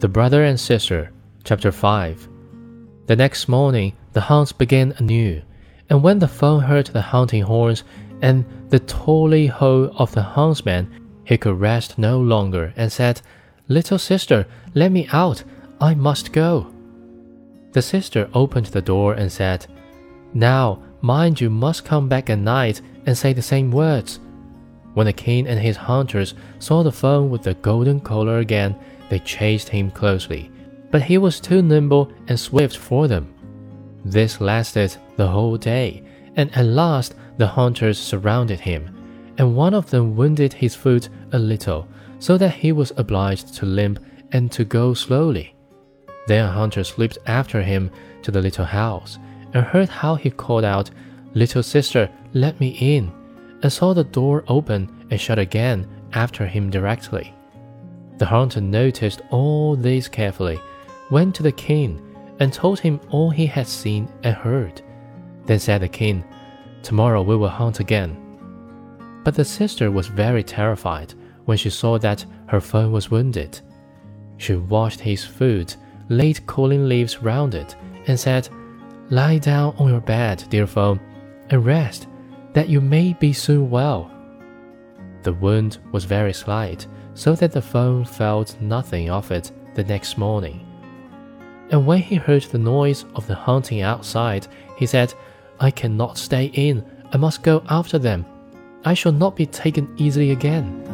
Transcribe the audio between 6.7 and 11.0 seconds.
the hunting horns and the tally ho of the huntsman,